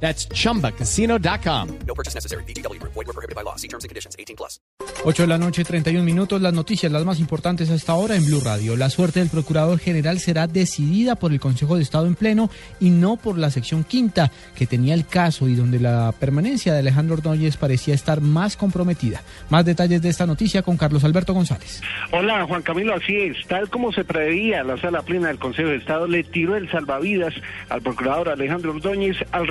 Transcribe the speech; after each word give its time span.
That's 0.00 0.28
chumbacasino.com. 0.28 1.68
No 1.86 1.94
purchase 1.94 2.14
necessary. 2.14 2.44
BGW. 2.44 2.80
Void 2.82 3.06
were 3.06 3.12
prohibited 3.12 3.34
by 3.34 3.42
law. 3.42 3.56
See 3.56 3.68
terms 3.68 3.84
and 3.84 3.88
conditions. 3.88 4.14
18 4.18 4.36
plus. 4.36 4.60
8 5.04 5.22
de 5.22 5.26
la 5.26 5.38
noche, 5.38 5.64
31 5.64 6.04
minutos. 6.04 6.40
Las 6.40 6.52
noticias, 6.52 6.90
las 6.90 7.04
más 7.04 7.20
importantes 7.20 7.70
hasta 7.70 7.92
ahora 7.92 8.16
en 8.16 8.26
Blue 8.26 8.40
Radio. 8.44 8.76
La 8.76 8.90
suerte 8.90 9.20
del 9.20 9.28
Procurador 9.28 9.78
General 9.78 10.18
será 10.18 10.46
decidida 10.46 11.16
por 11.16 11.32
el 11.32 11.40
Consejo 11.40 11.76
de 11.76 11.82
Estado 11.82 12.06
en 12.06 12.14
pleno 12.14 12.50
y 12.80 12.90
no 12.90 13.16
por 13.16 13.38
la 13.38 13.50
sección 13.50 13.84
quinta, 13.84 14.30
que 14.54 14.66
tenía 14.66 14.94
el 14.94 15.06
caso 15.06 15.48
y 15.48 15.54
donde 15.54 15.80
la 15.80 16.12
permanencia 16.18 16.72
de 16.72 16.80
Alejandro 16.80 17.14
Ordóñez 17.14 17.56
parecía 17.56 17.94
estar 17.94 18.20
más 18.20 18.56
comprometida. 18.56 19.22
Más 19.48 19.64
detalles 19.64 20.02
de 20.02 20.08
esta 20.08 20.26
noticia 20.26 20.62
con 20.62 20.76
Carlos 20.76 21.04
Alberto 21.04 21.34
González. 21.34 21.80
Hola, 22.12 22.44
Juan 22.46 22.62
Camilo, 22.62 22.94
así 22.94 23.16
es. 23.16 23.46
Tal 23.46 23.68
como 23.70 23.92
se 23.92 24.04
preveía, 24.04 24.62
la 24.64 24.76
sala 24.78 25.02
plena 25.02 25.28
del 25.28 25.38
Consejo 25.38 25.68
de 25.68 25.76
Estado 25.76 26.06
le 26.06 26.24
tiró 26.24 26.56
el 26.56 26.70
salvavidas 26.70 27.34
al 27.68 27.82
procurador 27.82 28.28
Alejandro 28.28 28.72
Ordóñez 28.72 29.16
al 29.30 29.46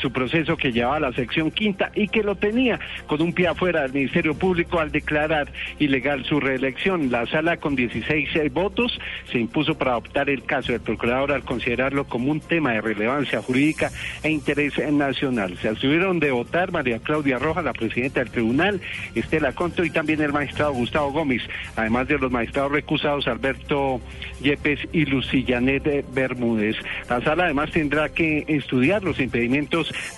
su 0.00 0.10
proceso 0.10 0.56
que 0.56 0.72
llevaba 0.72 0.96
a 0.96 1.00
la 1.00 1.12
sección 1.12 1.50
quinta 1.50 1.90
y 1.94 2.08
que 2.08 2.22
lo 2.22 2.36
tenía 2.36 2.80
con 3.06 3.20
un 3.20 3.32
pie 3.34 3.48
afuera 3.48 3.82
del 3.82 3.92
Ministerio 3.92 4.34
Público 4.34 4.80
al 4.80 4.90
declarar 4.90 5.52
ilegal 5.78 6.24
su 6.24 6.40
reelección. 6.40 7.10
La 7.10 7.26
sala 7.26 7.58
con 7.58 7.76
16 7.76 8.28
eh, 8.34 8.48
votos 8.48 8.98
se 9.30 9.38
impuso 9.38 9.76
para 9.76 9.92
adoptar 9.92 10.30
el 10.30 10.44
caso 10.44 10.72
del 10.72 10.80
procurador 10.80 11.32
al 11.32 11.44
considerarlo 11.44 12.04
como 12.04 12.30
un 12.30 12.40
tema 12.40 12.72
de 12.72 12.80
relevancia 12.80 13.42
jurídica 13.42 13.90
e 14.22 14.30
interés 14.30 14.78
nacional. 14.90 15.58
Se 15.58 15.68
abstuvieron 15.68 16.18
de 16.18 16.30
votar 16.30 16.72
María 16.72 16.98
Claudia 17.00 17.38
Rojas, 17.38 17.64
la 17.64 17.74
presidenta 17.74 18.20
del 18.20 18.30
tribunal, 18.30 18.80
Estela 19.14 19.52
Conto 19.52 19.84
y 19.84 19.90
también 19.90 20.22
el 20.22 20.32
magistrado 20.32 20.72
Gustavo 20.72 21.12
Gómez, 21.12 21.42
además 21.76 22.08
de 22.08 22.18
los 22.18 22.30
magistrados 22.30 22.72
recusados 22.72 23.28
Alberto 23.28 24.00
Yepes 24.40 24.80
y 24.92 25.04
Lucillanet 25.04 26.06
Bermúdez. 26.14 26.76
La 27.10 27.20
sala 27.20 27.44
además 27.44 27.70
tendrá 27.70 28.08
que 28.08 28.44
estudiar 28.48 29.02
los 29.02 29.20
impedimentos 29.20 29.63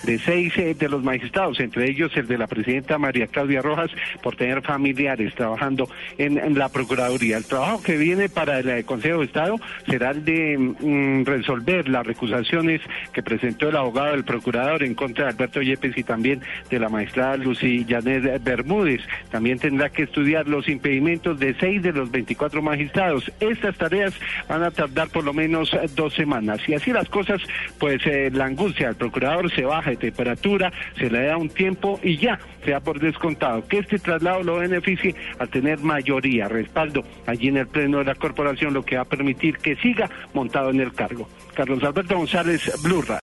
de 0.03 0.19
seis 0.19 0.53
eh, 0.57 0.75
de 0.77 0.89
los 0.89 1.03
magistrados, 1.03 1.59
entre 1.59 1.89
ellos 1.89 2.11
el 2.15 2.27
de 2.27 2.37
la 2.37 2.47
presidenta 2.47 2.97
María 2.97 3.27
Claudia 3.27 3.61
Rojas, 3.61 3.91
por 4.21 4.35
tener 4.35 4.61
familiares 4.61 5.33
trabajando 5.35 5.89
en, 6.17 6.57
la 6.57 6.69
Procuraduría. 6.69 7.37
El 7.37 7.45
trabajo 7.45 7.81
que 7.81 7.97
viene 7.97 8.29
para 8.29 8.59
el 8.59 8.69
eh, 8.69 8.83
Consejo 8.83 9.19
de 9.19 9.25
Estado 9.25 9.55
será 9.87 10.11
el 10.11 10.25
de 10.25 10.57
mm, 10.57 11.25
resolver 11.25 11.87
las 11.89 12.05
recusaciones 12.05 12.81
que 13.13 13.23
presentó 13.23 13.69
el 13.69 13.75
abogado 13.75 14.11
del 14.11 14.23
Procurador 14.23 14.83
en 14.83 14.95
contra 14.95 15.25
de 15.25 15.31
Alberto 15.31 15.61
Yepes 15.61 15.97
y 15.97 16.03
también 16.03 16.41
de 16.69 16.79
la 16.79 16.89
magistrada 16.89 17.37
Lucy 17.37 17.85
Janet 17.87 18.43
Bermúdez. 18.43 19.01
También 19.29 19.59
tendrá 19.59 19.89
que 19.89 20.03
estudiar 20.03 20.47
los 20.47 20.67
impedimentos 20.67 21.39
de 21.39 21.55
seis 21.59 21.81
de 21.81 21.91
los 21.91 22.11
24 22.11 22.61
magistrados. 22.61 23.31
Estas 23.39 23.77
tareas 23.77 24.13
van 24.47 24.63
a 24.63 24.71
tardar 24.71 25.09
por 25.09 25.23
lo 25.23 25.33
menos 25.33 25.73
eh, 25.73 25.87
dos 25.95 26.13
semanas. 26.13 26.59
Y 26.67 26.73
así 26.73 26.91
las 26.91 27.09
cosas, 27.09 27.41
pues 27.77 28.01
la 28.31 28.45
angustia 28.45 28.87
del 28.87 28.95
Procurador 28.95 29.36
se 29.49 29.63
baja 29.63 29.91
de 29.91 29.97
temperatura, 29.97 30.71
se 30.97 31.09
le 31.09 31.25
da 31.25 31.37
un 31.37 31.49
tiempo 31.49 31.99
y 32.03 32.17
ya 32.17 32.39
se 32.63 32.71
da 32.71 32.79
por 32.79 32.99
descontado 32.99 33.65
que 33.67 33.79
este 33.79 33.99
traslado 33.99 34.43
lo 34.43 34.57
beneficie 34.57 35.15
al 35.39 35.49
tener 35.49 35.79
mayoría, 35.79 36.47
respaldo 36.47 37.03
allí 37.25 37.47
en 37.47 37.57
el 37.57 37.67
pleno 37.67 37.99
de 37.99 38.05
la 38.05 38.15
corporación, 38.15 38.73
lo 38.73 38.83
que 38.83 38.97
va 38.97 39.03
a 39.03 39.05
permitir 39.05 39.57
que 39.57 39.75
siga 39.77 40.09
montado 40.33 40.69
en 40.71 40.81
el 40.81 40.93
cargo. 40.93 41.29
Carlos 41.53 41.83
Alberto 41.83 42.17
González, 42.17 42.71
Blurra. 42.83 43.15